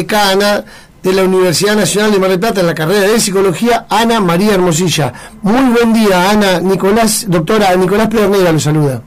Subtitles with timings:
[0.00, 0.64] decana
[1.02, 4.54] de la Universidad Nacional de Mar del Plata en la carrera de Psicología, Ana María
[4.54, 5.12] Hermosilla.
[5.42, 6.60] Muy buen día, Ana.
[6.60, 9.02] Nicolás, doctora Nicolás Pedernera lo saluda.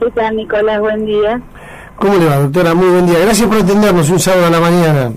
[0.00, 0.80] ¿Qué tal, Nicolás?
[0.80, 1.40] Buen día.
[1.96, 2.74] ¿Cómo le va, doctora?
[2.74, 3.18] Muy buen día.
[3.20, 5.12] Gracias por atendernos un sábado a la mañana.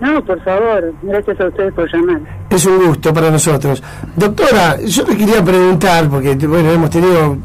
[0.00, 0.94] No, por favor.
[1.02, 2.20] Gracias a ustedes por llamar.
[2.48, 3.82] Es un gusto para nosotros.
[4.16, 7.36] Doctora, yo le quería preguntar, porque bueno, hemos tenido,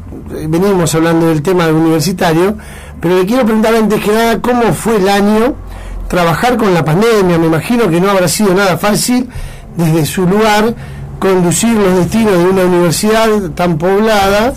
[0.48, 2.56] venimos hablando del tema universitario,
[3.00, 5.65] pero le quiero preguntar antes que nada cómo fue el año
[6.08, 7.38] trabajar con la pandemia.
[7.38, 9.28] Me imagino que no habrá sido nada fácil
[9.76, 10.74] desde su lugar
[11.18, 14.52] conducir los destinos de una universidad tan poblada,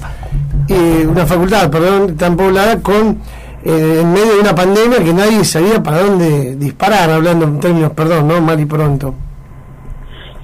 [0.67, 3.17] eh, una facultad, perdón, tan poblada con
[3.63, 7.91] eh, en medio de una pandemia que nadie sabía para dónde disparar, hablando en términos,
[7.91, 9.15] perdón, no mal y pronto.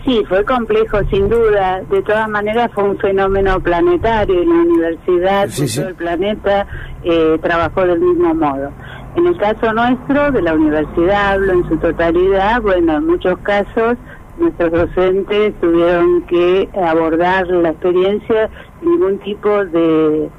[0.04, 1.82] Sí, fue complejo, sin duda.
[1.90, 6.68] De todas maneras, fue un fenómeno planetario y la universidad, todo el planeta,
[7.04, 8.70] eh, trabajó del mismo modo.
[9.16, 13.98] En el caso nuestro, de la universidad, hablo en su totalidad, bueno, en muchos casos
[14.38, 20.30] nuestros docentes tuvieron que abordar la experiencia sin ningún tipo de,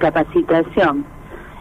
[0.00, 1.04] capacitación.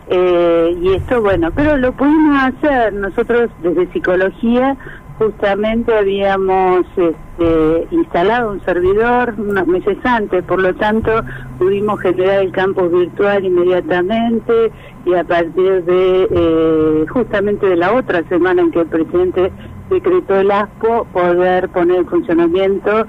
[0.08, 4.75] Eh, y esto, bueno, pero lo pudimos hacer nosotros desde psicología
[5.18, 11.12] justamente habíamos este, instalado un servidor unos meses antes, por lo tanto
[11.58, 14.72] pudimos generar el campus virtual inmediatamente
[15.06, 19.52] y a partir de eh, justamente de la otra semana en que el presidente
[19.90, 23.06] decretó el ASPO, poder poner en funcionamiento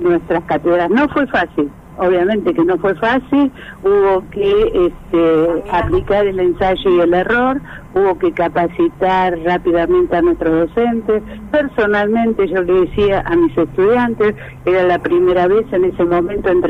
[0.00, 0.88] nuestras cátedras.
[0.90, 3.50] No fue fácil, obviamente que no fue fácil,
[3.82, 7.60] hubo que este, aplicar el ensayo y el error,
[7.94, 14.84] hubo que capacitar rápidamente a nuestros docentes, personalmente yo le decía a mis estudiantes, era
[14.84, 16.62] la primera vez en ese momento en,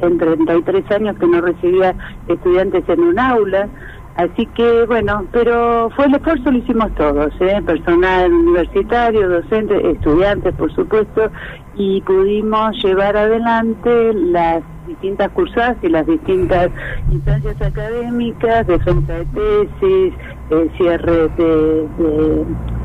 [0.00, 1.94] en 33 años que no recibía
[2.28, 3.68] estudiantes en un aula,
[4.16, 7.60] Así que bueno, pero fue el esfuerzo lo hicimos todos, ¿eh?
[7.66, 11.30] personal universitario, docentes, estudiantes por supuesto,
[11.74, 16.70] y pudimos llevar adelante las distintas cursadas y las distintas
[17.10, 20.14] instancias académicas, defensa de tesis,
[20.50, 21.86] eh, cierre de,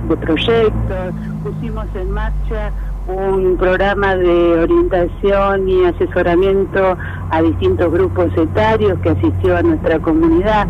[0.09, 1.13] de proyectos,
[1.44, 2.73] pusimos en marcha
[3.07, 6.97] un programa de orientación y asesoramiento
[7.31, 10.67] a distintos grupos etarios que asistió a nuestra comunidad.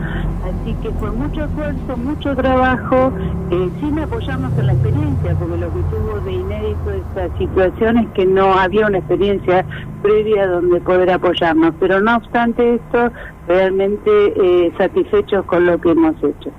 [0.61, 3.11] Así que fue mucho esfuerzo, mucho trabajo,
[3.49, 8.07] eh, sin apoyarnos en la experiencia, porque lo que tuvo de inédito esta situación es
[8.13, 9.65] que no había una experiencia
[10.03, 11.73] previa donde poder apoyarnos.
[11.79, 13.11] Pero no obstante esto,
[13.47, 16.51] realmente eh, satisfechos con lo que hemos hecho.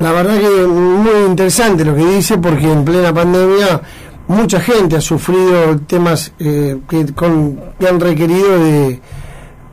[0.00, 3.80] La verdad que muy interesante lo que dice, porque en plena pandemia
[4.26, 9.00] mucha gente ha sufrido temas eh, que, con, que han requerido de,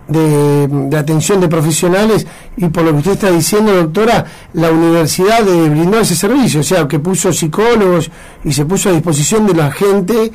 [0.07, 2.27] de, atención de profesionales
[2.57, 6.87] y por lo que usted está diciendo, doctora, la universidad brindó ese servicio, o sea,
[6.87, 8.11] que puso psicólogos
[8.43, 10.31] y se puso a disposición de la gente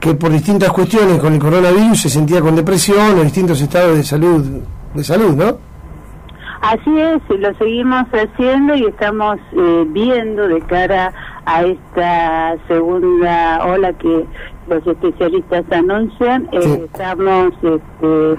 [0.00, 4.02] que por distintas cuestiones con el coronavirus se sentía con depresión o distintos estados de
[4.02, 4.44] salud,
[4.94, 5.72] de salud, ¿no?
[6.62, 11.12] Así es, lo seguimos haciendo y estamos eh, viendo de cara
[11.44, 14.24] a esta segunda ola que
[14.68, 18.36] los especialistas anuncian, eh, estamos este,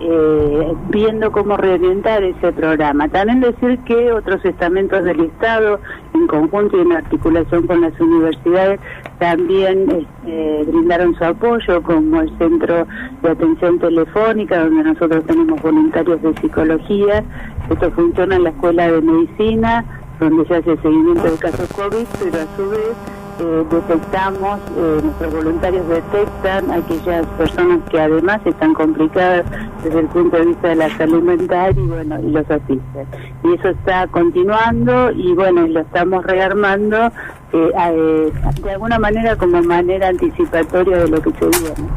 [0.00, 3.08] eh, viendo cómo reorientar ese programa.
[3.08, 5.78] También decir que otros estamentos del Estado,
[6.14, 8.80] en conjunto y en articulación con las universidades,
[9.18, 12.86] también este, brindaron su apoyo, como el Centro
[13.22, 17.24] de Atención Telefónica, donde nosotros tenemos voluntarios de psicología.
[17.70, 19.84] Esto funciona en la Escuela de Medicina,
[20.18, 25.32] donde se hace seguimiento de casos COVID, pero a su vez eh, detectamos, eh, nuestros
[25.32, 29.44] voluntarios detectan aquellas personas que además están complicadas
[29.82, 33.06] desde el punto de vista de la salud mental y bueno, y los asisten.
[33.44, 37.10] Y eso está continuando y bueno, lo estamos rearmando
[37.52, 38.32] eh,
[38.62, 41.88] de alguna manera como manera anticipatoria de lo que se viene.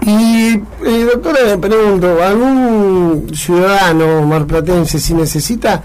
[0.00, 5.82] Y doctora, le pregunto, ¿algún ciudadano marplatense si necesita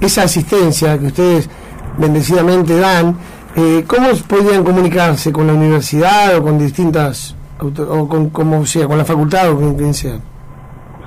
[0.00, 1.48] esa asistencia que ustedes
[1.96, 3.16] bendecidamente dan,
[3.56, 8.98] eh, ¿Cómo podían comunicarse con la universidad o con distintas, o con, como sea, con
[8.98, 10.18] la facultad o con quien sea?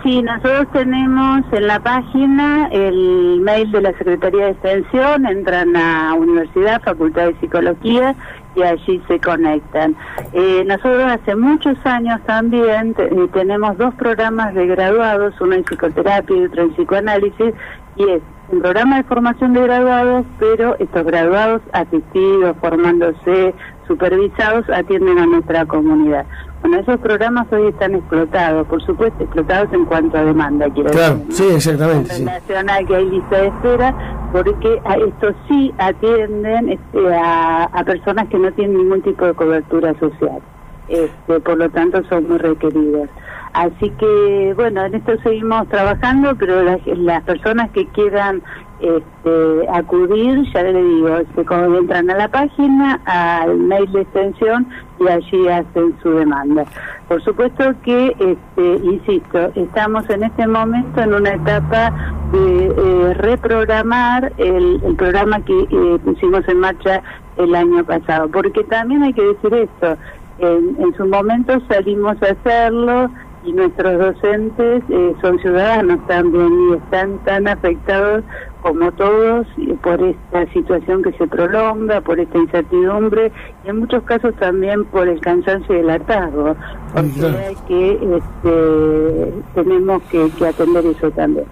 [0.03, 6.13] Sí, nosotros tenemos en la página el mail de la Secretaría de Extensión, entran a
[6.13, 8.15] Universidad, Facultad de Psicología
[8.55, 9.95] y allí se conectan.
[10.33, 16.37] Eh, nosotros hace muchos años también eh, tenemos dos programas de graduados, uno en psicoterapia
[16.37, 17.53] y otro en psicoanálisis,
[17.97, 23.53] y es un programa de formación de graduados, pero estos graduados asistidos, formándose,
[23.87, 26.25] supervisados, atienden a nuestra comunidad.
[26.61, 31.21] Bueno, esos programas hoy están explotados, por supuesto, explotados en cuanto a demanda, quiero claro,
[31.29, 32.15] sí, exactamente.
[32.15, 33.95] En relación a que hay lista de espera,
[34.31, 39.93] porque a esto sí atienden este, a, personas que no tienen ningún tipo de cobertura
[39.99, 40.39] social.
[40.87, 43.09] Este, por lo tanto, son muy requeridas.
[43.53, 48.41] Así que, bueno, en esto seguimos trabajando, pero las, las personas que quieran
[48.79, 54.67] este, acudir, ya le digo, este, como entran a la página, al mail de extensión
[54.99, 56.65] y allí hacen su demanda.
[57.07, 61.91] Por supuesto que, este, insisto, estamos en este momento en una etapa
[62.31, 67.01] de eh, reprogramar el, programa que eh, pusimos en marcha
[67.37, 69.97] el año pasado, porque también hay que decir esto,
[70.39, 73.09] en, en su momento salimos a hacerlo,
[73.47, 78.23] y nuestros docentes eh, son ciudadanos también y están tan afectados
[78.61, 79.47] como todos
[79.81, 83.31] por esta situación que se prolonga, por esta incertidumbre
[83.63, 86.55] y en muchos casos también por el cansancio y el hartazgo.
[86.93, 91.45] Porque que este, tenemos que, atender eso también.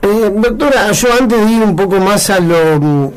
[0.00, 3.10] Eh, doctora, yo antes de ir un poco más a lo,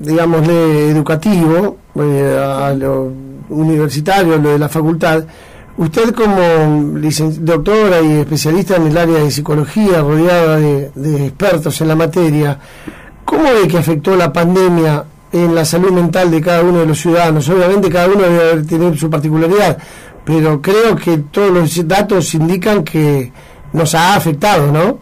[0.00, 5.24] digamos, educativo, eh, a lo universitario, lo de la facultad,
[5.78, 6.90] Usted como
[7.38, 12.58] doctora y especialista en el área de psicología, rodeada de, expertos en la materia,
[13.24, 16.98] ¿cómo ve que afectó la pandemia en la salud mental de cada uno de los
[16.98, 17.48] ciudadanos?
[17.48, 19.78] Obviamente cada uno debe tener su particularidad,
[20.24, 23.30] pero creo que todos los datos indican que
[23.72, 24.98] nos ha afectado, ¿no?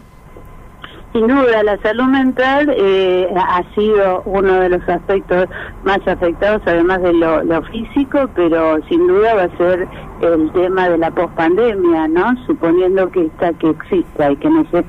[1.17, 5.47] Sin duda, la salud mental eh, ha sido uno de los aspectos
[5.83, 9.89] más afectados, además de lo, físico, pero sin duda va a ser
[10.21, 12.35] el tema de la pospandemia, ¿no?
[12.47, 14.85] Suponiendo que esta que exista y que no sea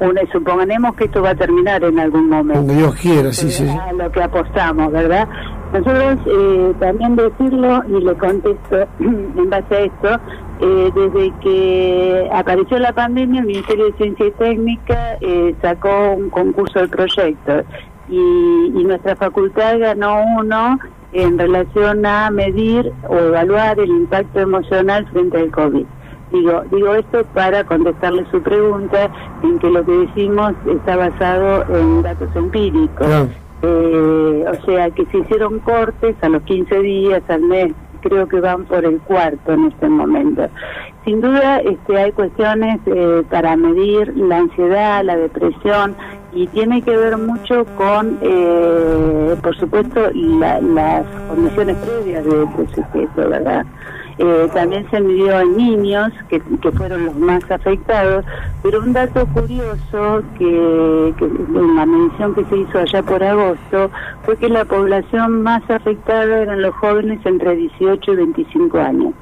[0.00, 2.72] una, suponemos que esto va a terminar en algún momento.
[2.72, 3.68] Dios quiera, sí, sí.
[3.68, 5.28] A lo que apostamos, ¿verdad?
[5.72, 10.20] Nosotros eh, también decirlo y le contesto en base a esto,
[10.60, 16.30] eh, desde que apareció la pandemia, el Ministerio de Ciencia y Técnica eh, sacó un
[16.30, 17.64] concurso de proyectos
[18.08, 20.78] y, nuestra facultad ganó uno
[21.12, 25.84] en relación a medir o evaluar el impacto emocional frente al COVID.
[26.32, 29.10] Digo, digo esto para contestarle su pregunta
[29.42, 33.28] en que lo que decimos está basado en datos empíricos.
[33.62, 38.40] Eh, o sea, que se hicieron cortes a los 15 días, al mes, creo que
[38.40, 40.48] van por el cuarto en este momento.
[41.04, 45.96] Sin duda este, hay cuestiones eh, para medir la ansiedad, la depresión
[46.32, 53.28] y tiene que ver mucho con, eh, por supuesto, las condiciones previas de este sujeto,
[53.28, 53.64] ¿verdad?
[54.18, 56.40] Eh, también se midió en niños, que,
[56.72, 58.24] fueron los más afectados,
[58.62, 63.90] pero un dato curioso que, que en la medición que se hizo allá por agosto
[64.24, 69.14] fue que la población más afectada eran los jóvenes entre 18 y 25 años.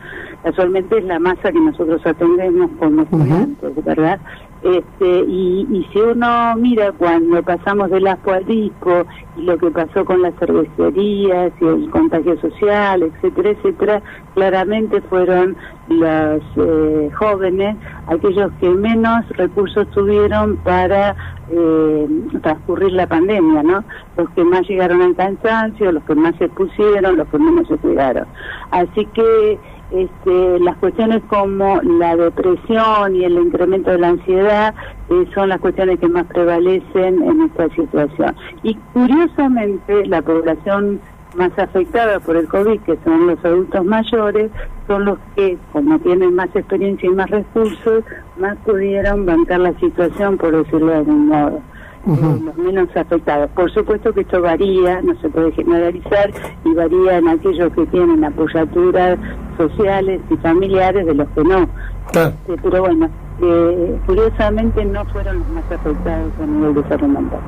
[0.43, 4.21] Casualmente es la masa que nosotros atendemos como estudiantes, ¿verdad?
[4.67, 10.05] Este, y, si uno mira cuando pasamos del aspo al disco y lo que pasó
[10.05, 14.03] con las cervecerías y el contagio social, etcétera, etcétera,
[14.35, 17.77] claramente fueron los eh, jóvenes
[18.09, 21.15] aquellos que menos recursos tuvieron para
[21.49, 22.09] eh,
[22.43, 23.85] transcurrir la pandemia, ¿no?
[24.17, 27.77] Los que más llegaron al cansancio, los que más se pusieron, los que menos se
[27.77, 28.27] cuidaron.
[28.73, 29.61] Así que
[29.91, 34.75] este, las cuestiones como la depresión y el incremento de la ansiedad
[35.11, 38.35] eh, son las cuestiones que más prevalecen en esta situación.
[38.63, 41.01] Y curiosamente, la población
[41.37, 44.51] más afectada por el COVID, que son los adultos mayores,
[44.87, 48.05] son los que, como tienen más experiencia y más recursos,
[48.39, 51.61] más pudieron bancar la situación, por decirlo de algún modo
[52.07, 53.51] los menos afectados.
[53.51, 56.31] Por supuesto que esto varía, no se puede generalizar,
[56.65, 59.19] y varía en aquellos que tienen apoyaturas
[59.57, 61.69] sociales y familiares de los que no.
[62.07, 63.11] Este, pero bueno,
[63.43, 67.41] eh, curiosamente no fueron los más afectados a nivel de salud mental.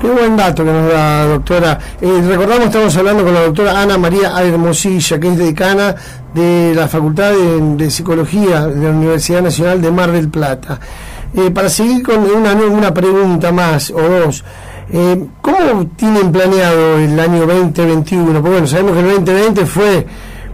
[0.00, 1.78] Qué buen dato que nos da, doctora.
[2.00, 5.94] Eh, recordamos, estamos hablando con la doctora Ana María Hermosilla, que es decana
[6.34, 10.80] de la Facultad de Psicología de la Universidad Nacional de Mar del Plata.
[11.36, 14.44] Eh, para seguir con una, una pregunta más o dos,
[14.92, 18.34] eh, ¿cómo tienen planeado el año 2021?
[18.34, 20.06] Porque bueno, sabemos que el 2020 fue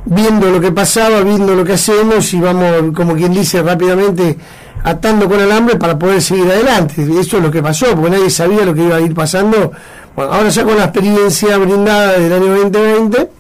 [0.07, 4.39] viendo lo que pasaba, viendo lo que hacemos y vamos, como quien dice, rápidamente
[4.83, 7.03] atando con el hambre para poder seguir adelante.
[7.03, 9.73] Eso es lo que pasó, porque nadie sabía lo que iba a ir pasando.
[10.17, 13.31] Bueno, ahora ya con la experiencia brindada del año 2020,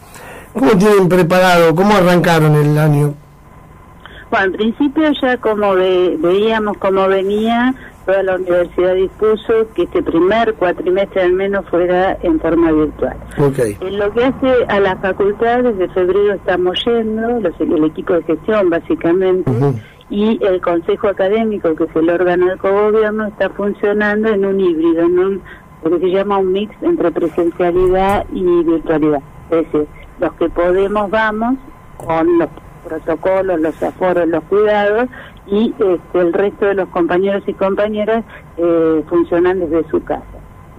[0.52, 3.14] ¿cómo tienen preparado, cómo arrancaron el año?
[4.30, 7.75] Bueno, en principio ya como veíamos cómo venía,
[8.06, 13.16] toda la universidad dispuso que este primer cuatrimestre al menos fuera en forma virtual.
[13.80, 18.22] En lo que hace a la facultad, desde febrero estamos yendo, los, el equipo de
[18.22, 19.50] gestión básicamente,
[20.10, 25.02] y el consejo académico, que es el órgano del cogobierno, está funcionando en un híbrido,
[25.02, 25.42] en un
[25.82, 29.22] lo que se llama un mix entre presencialidad y virtualidad.
[29.50, 29.87] Es decir,
[30.18, 31.56] los que podemos vamos
[31.96, 32.49] con los
[32.80, 35.08] protocolos, los aforos, los cuidados
[35.46, 38.25] y este, el resto de los compañeros y compañeras
[38.56, 40.25] eh, funcionan desde su casa,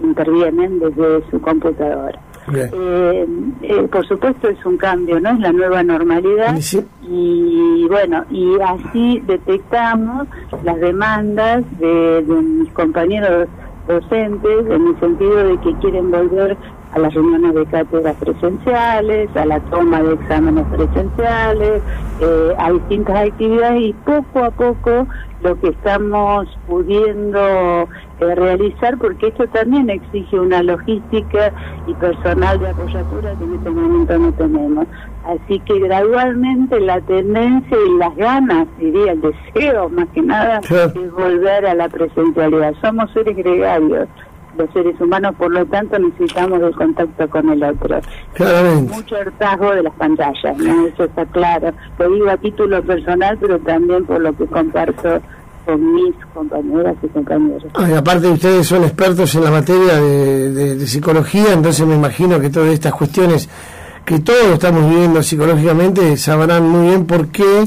[0.02, 2.20] intervienen desde su computadora.
[2.54, 3.28] Eh,
[3.62, 5.30] eh, por supuesto es un cambio, ¿no?
[5.30, 6.58] Es la nueva normalidad
[7.04, 10.28] y bueno, y así detectamos
[10.64, 13.48] las demandas de, de mis compañeros
[13.88, 16.58] docentes en el sentido de que quieren volver
[16.94, 21.82] a las reuniones de cátedras presenciales, a la toma de exámenes presenciales,
[22.20, 25.08] eh, a distintas actividades y poco a poco
[25.44, 27.88] lo que estamos pudiendo
[28.20, 31.52] eh, realizar, porque esto también exige una logística
[31.88, 34.88] y personal de apoyatura que en este momento no tenemos.
[35.26, 41.12] Así que gradualmente la tendencia y las ganas, diría el deseo más que nada, es
[41.12, 42.74] volver a la presencialidad.
[42.82, 44.08] Somos seres gregarios
[44.58, 48.00] los seres humanos, por lo tanto necesitamos el contacto con el otro.
[48.34, 48.94] Claramente.
[48.94, 50.88] Mucho hartazgo de las pantallas, ¿no?
[50.88, 51.74] eso está claro.
[51.98, 55.22] Lo digo a título personal, pero también por lo que comparto
[55.66, 57.72] con mis compañeras y compañeros.
[57.88, 62.50] y aparte ustedes son expertos en la materia de, de psicología, entonces me imagino que
[62.50, 63.48] todas estas cuestiones
[64.06, 67.66] que todos estamos viviendo psicológicamente sabrán muy bien por qué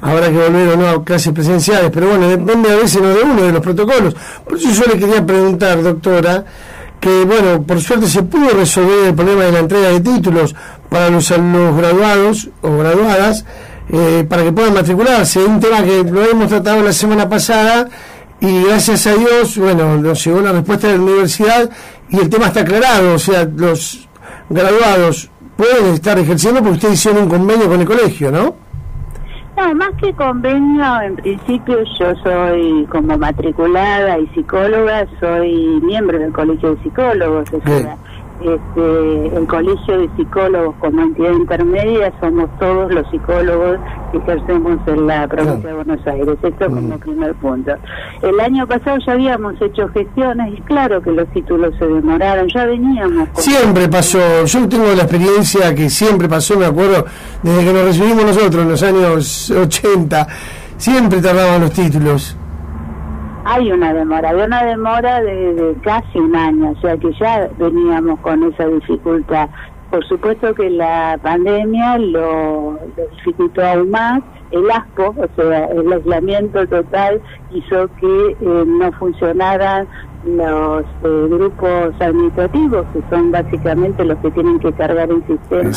[0.00, 3.22] habrá que volver o no a clases presenciales, pero bueno, depende a veces no de
[3.22, 4.14] uno, de los protocolos.
[4.44, 6.44] Por eso yo le quería preguntar, doctora,
[7.00, 10.54] que bueno, por suerte se pudo resolver el problema de la entrega de títulos
[10.88, 13.44] para los alumnos graduados o graduadas,
[13.90, 15.44] eh, para que puedan matricularse.
[15.44, 17.88] Un tema que lo hemos tratado la semana pasada
[18.40, 21.70] y gracias a Dios, bueno, nos llegó la respuesta de la universidad
[22.08, 24.08] y el tema está aclarado, o sea, los
[24.48, 28.65] graduados pueden estar ejerciendo porque ustedes hicieron un convenio con el colegio, ¿no?
[29.56, 36.32] No, más que convenio, en principio yo soy como matriculada y psicóloga, soy miembro del
[36.32, 37.96] Colegio de Psicólogos, sea,
[38.40, 43.78] este, el Colegio de Psicólogos como entidad intermedia somos todos los psicólogos
[44.12, 46.38] que ejercemos en la provincia de Buenos Aires.
[46.42, 47.72] Esto como primer punto.
[48.22, 52.66] El año pasado ya habíamos hecho gestiones y claro que los títulos se demoraron, ya
[52.66, 53.28] veníamos.
[53.34, 57.06] Siempre pasó, yo tengo la experiencia que siempre pasó, me acuerdo,
[57.42, 60.26] desde que nos recibimos nosotros en los años 80,
[60.76, 62.36] siempre tardaban los títulos
[63.46, 68.18] hay una demora, hay una demora de, casi un año, o sea que ya veníamos
[68.20, 69.48] con esa dificultad.
[69.90, 75.92] Por supuesto que la pandemia lo, lo dificultó aún más, el ASPO, o sea, el
[75.92, 77.22] aislamiento total
[77.52, 79.86] hizo que eh, no funcionaran
[80.26, 85.70] los eh, grupos administrativos, que son básicamente los que tienen que cargar el sistema.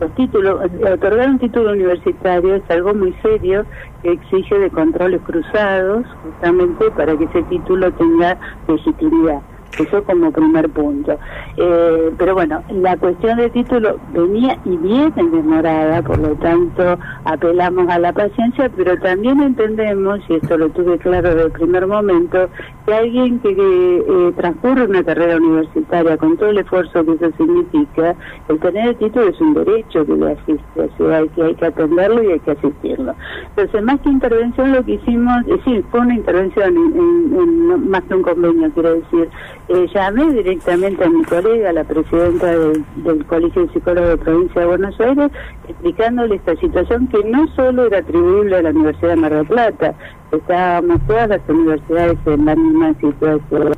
[0.00, 0.60] Los títulos,
[0.92, 3.64] otorgar un título universitario es algo muy serio
[4.02, 9.42] que exige de controles cruzados, justamente para que ese título tenga legitimidad.
[9.78, 11.18] Eso como primer punto.
[11.56, 17.88] Eh, pero bueno, la cuestión de título venía y viene demorada, por lo tanto apelamos
[17.88, 22.48] a la paciencia, pero también entendemos, y esto lo tuve claro desde el primer momento,
[22.86, 28.14] que alguien que eh, transcurre una carrera universitaria con todo el esfuerzo que eso significa,
[28.48, 32.22] el tener el título es un derecho que le asiste, o hay que, que atenderlo
[32.22, 33.14] y hay que asistirlo.
[33.50, 38.14] Entonces, más que intervención, lo que hicimos, es decir, fue una intervención en, más que
[38.14, 39.28] un convenio, quiero decir,
[39.68, 44.66] eh, llamé directamente a mi colega, la presidenta del, Colegio de Psicólogos de Provincia de
[44.66, 45.30] Buenos Aires,
[45.68, 49.94] explicándole esta situación que no solo era atribuible a la Universidad de Mar del Plata,
[50.30, 53.72] estábamos todas las universidades en la misma situación.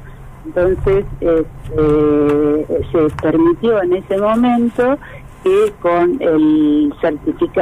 [0.44, 4.98] Entonces, este, se permitió en ese momento
[5.44, 6.92] que con el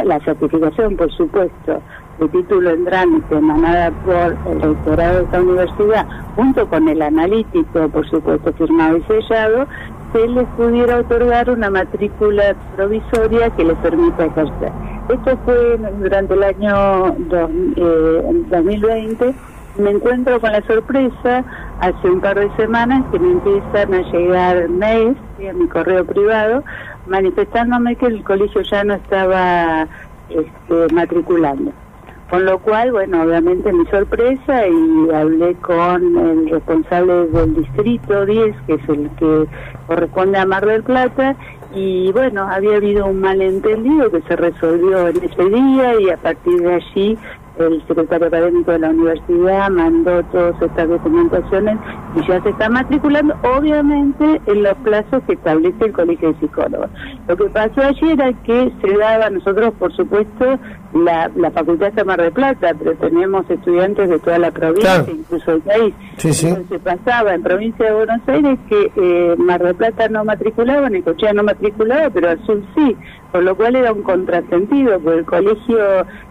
[0.04, 1.82] la certificación, por supuesto,
[2.18, 7.88] de título en trámite emanada por el rectorado de esta universidad, junto con el analítico,
[7.88, 9.66] por supuesto, firmado y sellado,
[10.12, 14.72] se les pudiera otorgar una matrícula provisoria que les permita ejercer.
[15.08, 17.14] Esto fue durante el año
[18.50, 19.28] 2020.
[19.28, 19.34] Eh,
[19.78, 21.44] me encuentro con la sorpresa
[21.80, 26.64] hace un par de semanas que me empiezan a llegar mails a mi correo privado
[27.06, 29.86] manifestándome que el colegio ya no estaba
[30.28, 31.72] este, matriculando.
[32.30, 38.56] Con lo cual, bueno, obviamente mi sorpresa y hablé con el responsable del distrito 10,
[38.66, 39.46] que es el que
[39.86, 41.36] corresponde a Mar del Plata,
[41.72, 46.60] y bueno, había habido un malentendido que se resolvió en ese día y a partir
[46.62, 47.18] de allí
[47.58, 51.78] el secretario académico de la universidad mandó todas estas documentaciones
[52.14, 56.90] y ya se está matriculando, obviamente en los plazos que establece el Colegio de Psicólogos.
[57.28, 60.58] Lo que pasó allí era que se daba, nosotros por supuesto
[61.04, 65.52] la, la facultad de Mar de Plata, pero tenemos estudiantes de toda la provincia, incluso
[65.52, 65.94] el país.
[66.16, 66.54] Sí, sí.
[66.68, 71.32] Se pasaba en provincia de Buenos Aires que eh, Mar de Plata no matriculaba, Necochea
[71.32, 72.96] no matriculaba, pero Azul sí,
[73.32, 75.78] por lo cual era un contrasentido, porque el colegio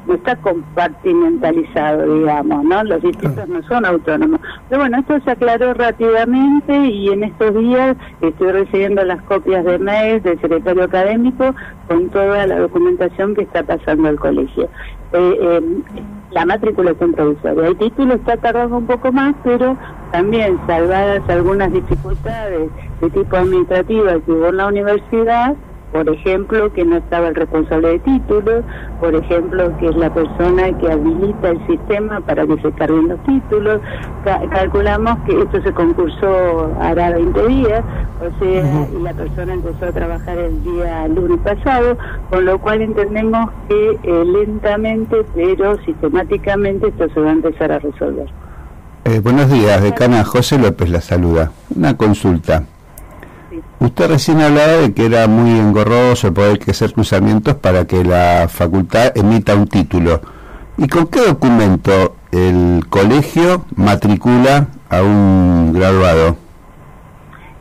[0.08, 2.84] no está compartimentalizado, digamos, ¿no?
[2.84, 4.40] Los distritos no son autónomos.
[4.70, 9.80] Pero bueno, esto se aclaró rápidamente y en estos días estoy recibiendo las copias de
[9.80, 11.54] mails del secretario académico
[11.88, 14.55] con toda la documentación que está pasando al colegio.
[14.58, 14.68] Eh,
[15.14, 15.62] eh,
[16.32, 17.16] la matriculación.
[17.44, 19.78] El título está tardando un poco más, pero
[20.12, 22.70] también salvadas algunas dificultades
[23.00, 25.56] de tipo administrativo que hubo en la universidad,
[25.96, 28.66] por ejemplo, que no estaba el responsable de títulos,
[29.00, 33.24] por ejemplo, que es la persona que habilita el sistema para que se carguen los
[33.24, 33.80] títulos.
[34.26, 37.82] calculamos que esto se concursó hará 20 días,
[38.20, 41.98] o sea, y la persona empezó a trabajar el día lunes pasado,
[42.30, 47.80] con lo cual entendemos que eh, lentamente, pero sistemáticamente, esto se va a empezar a
[47.80, 48.28] resolver.
[49.06, 51.52] Eh, buenos días, decana José López la saluda.
[51.74, 52.66] Una consulta.
[53.86, 59.16] Usted recién hablaba de que era muy engorroso poder hacer cruzamientos para que la facultad
[59.16, 60.22] emita un título.
[60.76, 66.36] ¿Y con qué documento el colegio matricula a un graduado?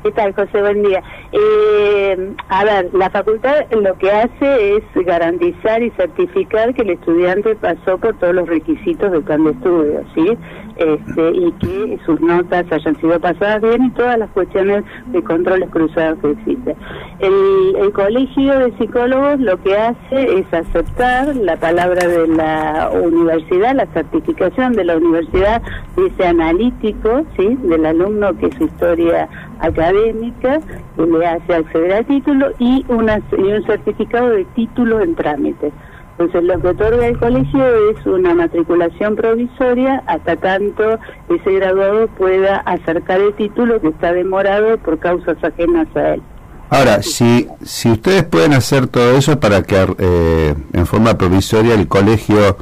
[0.02, 0.62] ¿Qué tal, José?
[0.62, 1.02] Buen día.
[1.32, 7.54] Eh, a ver, la facultad lo que hace es garantizar y certificar que el estudiante
[7.56, 10.38] pasó por todos los requisitos del plan de estudio, ¿sí?
[10.76, 15.70] Este, y que sus notas hayan sido pasadas bien y todas las cuestiones de controles
[15.70, 16.74] cruzados que existen.
[17.20, 23.76] El, el colegio de psicólogos lo que hace es aceptar la palabra de la universidad,
[23.76, 25.62] la certificación de la universidad,
[25.96, 27.56] dice analítico, ¿sí?
[27.62, 29.28] Del alumno que su historia
[29.60, 30.58] académica,
[30.96, 35.72] que le hace acceder al título y, una, y un certificado de título en trámite.
[36.16, 42.58] Entonces lo que otorga el colegio es una matriculación provisoria hasta tanto ese graduado pueda
[42.58, 46.22] acercar el título que está demorado por causas ajenas a él.
[46.70, 51.88] Ahora, si, si ustedes pueden hacer todo eso para que eh, en forma provisoria el
[51.88, 52.56] colegio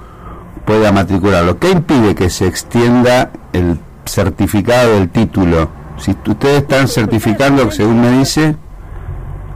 [0.65, 5.69] pueda matricularlo, ¿qué impide que se extienda el certificado del título?
[5.99, 8.57] Si ustedes están certificando, según me dice,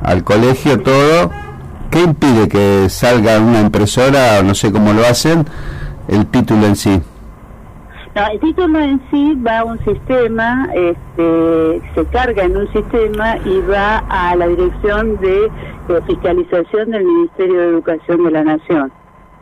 [0.02, 1.30] al colegio todo,
[1.90, 5.44] ¿qué impide que salga una impresora, no sé cómo lo hacen,
[6.08, 7.00] el título en sí?
[8.14, 13.36] No, el título en sí va a un sistema, este, se carga en un sistema
[13.44, 15.50] y va a la dirección de
[16.06, 18.92] fiscalización del Ministerio de Educación de la Nación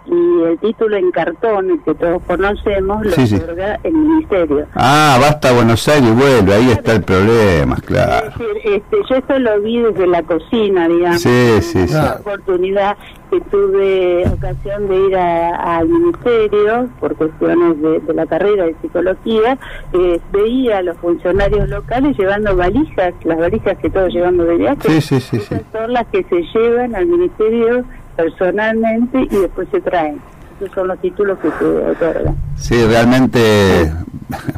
[0.06, 4.66] y el título en cartón, el que todos conocemos, lo otorga el ministerio.
[4.74, 8.32] Ah, basta Buenos Aires vuelve, ahí está el problema, claro.
[8.64, 11.22] este, yo esto lo vi desde la cocina, digamos.
[11.22, 11.94] Sí, sí, sí.
[11.94, 12.96] La oportunidad
[13.30, 19.58] que tuve ocasión de ir al ministerio por cuestiones de, la carrera de psicología,
[19.92, 25.00] eh, veía a los funcionarios locales llevando valijas, las valijas que todos llevando de viaje,
[25.00, 27.84] sí, sí, sí, son las que se llevan al ministerio
[28.16, 30.20] personalmente y después se traen.
[30.60, 32.36] Esos son los títulos que se otorgan.
[32.56, 33.92] Sí, realmente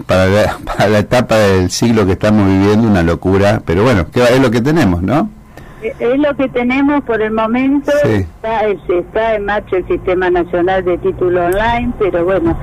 [0.06, 4.40] para la, para la etapa del siglo que estamos viviendo una locura, pero bueno, es
[4.40, 5.30] lo que tenemos, ¿no?
[5.82, 7.92] Eh, es lo que tenemos por el momento.
[8.04, 12.56] Está, está en marcha el Sistema Nacional de Título Online, pero bueno,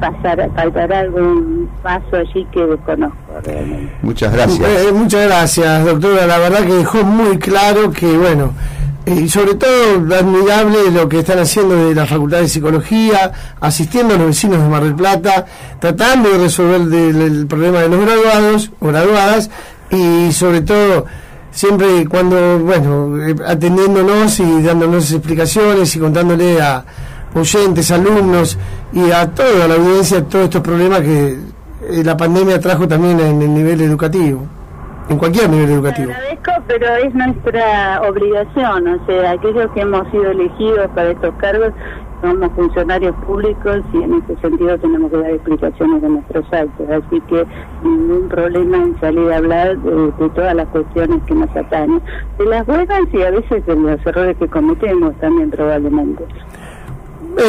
[0.00, 3.92] pasar, faltará algún paso allí que desconozco realmente.
[4.02, 4.68] Muchas gracias.
[4.68, 6.26] Eh, muchas gracias, doctora.
[6.26, 8.52] La verdad que dejó muy claro que, bueno,
[9.04, 14.18] y sobre todo admirable lo que están haciendo de la Facultad de Psicología, asistiendo a
[14.18, 15.44] los vecinos de Mar del Plata,
[15.80, 19.50] tratando de resolver el, problema de los graduados o graduadas
[19.90, 21.06] y sobre todo
[21.50, 26.84] siempre cuando, bueno, eh, atendiéndonos y dándonos explicaciones y contándole a
[27.34, 28.56] oyentes, alumnos
[28.92, 31.38] y a toda la audiencia todos estos problemas que
[31.90, 34.46] eh, la pandemia trajo también en el nivel educativo
[35.08, 36.08] en cualquier nivel educativo.
[36.08, 41.34] Te agradezco, pero es nuestra obligación, o sea, aquellos que hemos sido elegidos para estos
[41.36, 41.72] cargos
[42.22, 47.20] somos funcionarios públicos y en ese sentido tenemos que dar explicaciones de nuestros actos, así
[47.22, 47.44] que
[47.82, 52.00] ningún problema en salir a hablar de, todas las cuestiones que nos atañen,
[52.38, 56.24] de las buenas y a veces de los errores que cometemos también probablemente.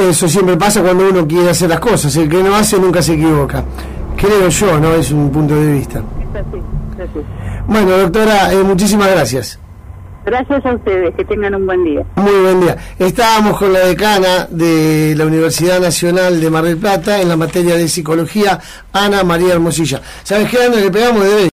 [0.09, 3.13] Eso siempre pasa cuando uno quiere hacer las cosas, el que no hace nunca se
[3.13, 3.63] equivoca.
[4.17, 4.93] Creo yo, ¿no?
[4.93, 5.99] Es un punto de vista.
[5.99, 6.61] Es así,
[7.03, 7.19] así.
[7.67, 9.59] Bueno, doctora, eh, muchísimas gracias.
[10.25, 12.03] Gracias a ustedes, que tengan un buen día.
[12.15, 12.77] Muy buen día.
[12.97, 17.75] Estábamos con la decana de la Universidad Nacional de Mar del Plata en la materia
[17.75, 18.59] de psicología,
[18.93, 20.01] Ana María Hermosilla.
[20.23, 20.77] ¿Sabes qué, Ana?
[20.77, 21.52] Le pegamos de